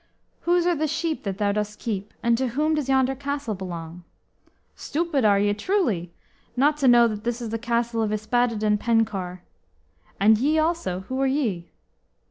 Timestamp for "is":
7.39-7.49